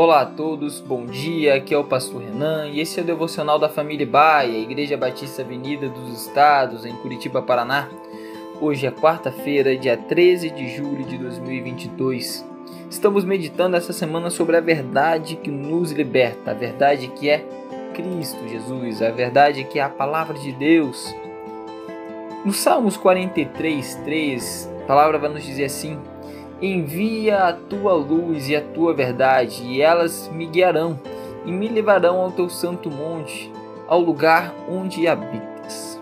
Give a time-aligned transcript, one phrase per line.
[0.00, 1.56] Olá a todos, bom dia.
[1.56, 5.42] Aqui é o Pastor Renan e esse é o devocional da família Baia, Igreja Batista
[5.42, 7.88] Avenida dos Estados, em Curitiba, Paraná.
[8.60, 12.46] Hoje é quarta-feira, dia 13 de julho de 2022.
[12.88, 17.44] Estamos meditando essa semana sobre a verdade que nos liberta, a verdade que é
[17.92, 21.12] Cristo Jesus, a verdade que é a palavra de Deus.
[22.44, 25.98] No Salmos 43, 3, a palavra vai nos dizer assim:
[26.60, 30.98] Envia a tua luz e a tua verdade, e elas me guiarão
[31.46, 33.52] e me levarão ao teu santo monte,
[33.86, 36.00] ao lugar onde habitas.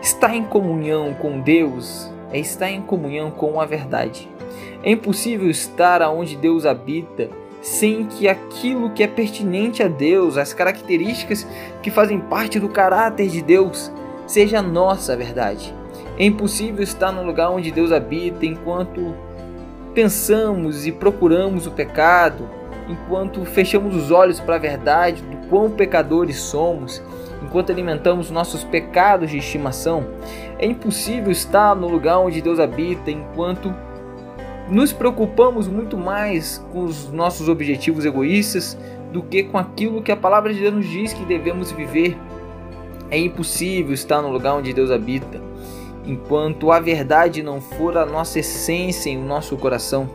[0.00, 4.28] Estar em comunhão com Deus é estar em comunhão com a verdade.
[4.82, 7.28] É impossível estar aonde Deus habita
[7.60, 11.46] sem que aquilo que é pertinente a Deus, as características
[11.82, 13.92] que fazem parte do caráter de Deus,
[14.26, 15.72] seja a nossa verdade.
[16.18, 19.14] É impossível estar no lugar onde Deus habita enquanto
[19.94, 22.48] pensamos e procuramos o pecado,
[22.88, 27.02] enquanto fechamos os olhos para a verdade do quão pecadores somos,
[27.42, 30.06] enquanto alimentamos nossos pecados de estimação,
[30.58, 33.74] é impossível estar no lugar onde Deus habita enquanto
[34.68, 38.78] nos preocupamos muito mais com os nossos objetivos egoístas
[39.12, 42.16] do que com aquilo que a palavra de Deus nos diz que devemos viver.
[43.10, 45.51] É impossível estar no lugar onde Deus habita
[46.04, 50.08] enquanto a verdade não for a nossa essência em nosso coração.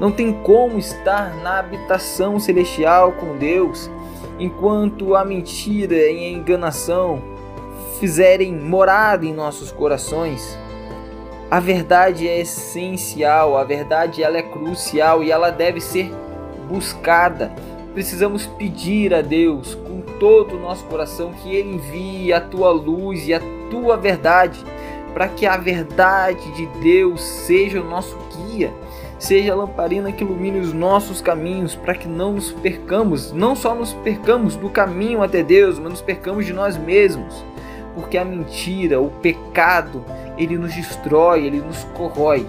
[0.00, 3.90] Não tem como estar na habitação celestial com Deus
[4.38, 7.22] enquanto a mentira e a enganação
[8.00, 10.58] fizerem morada em nossos corações.
[11.50, 16.10] A verdade é essencial, a verdade ela é crucial e ela deve ser
[16.68, 17.52] buscada.
[17.92, 23.28] Precisamos pedir a Deus com todo o nosso coração que Ele envie a tua luz
[23.28, 24.64] e a tua verdade
[25.14, 28.74] para que a verdade de Deus seja o nosso guia,
[29.16, 33.74] seja a lamparina que ilumine os nossos caminhos, para que não nos percamos, não só
[33.76, 37.44] nos percamos do caminho até Deus, mas nos percamos de nós mesmos.
[37.94, 40.04] Porque a mentira, o pecado,
[40.36, 42.44] ele nos destrói, ele nos corrói.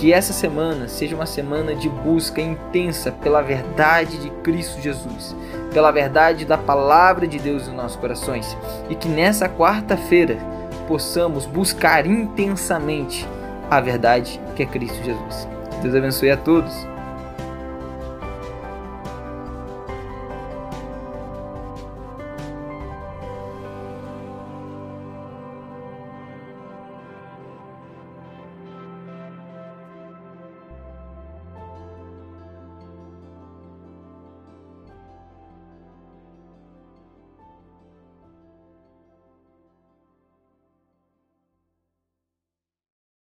[0.00, 5.36] Que essa semana seja uma semana de busca intensa pela verdade de Cristo Jesus,
[5.72, 8.56] pela verdade da palavra de Deus em nossos corações.
[8.90, 10.51] E que nessa quarta-feira
[10.92, 13.26] possamos buscar intensamente
[13.70, 15.48] a verdade que é Cristo Jesus.
[15.80, 16.70] Deus abençoe a todos.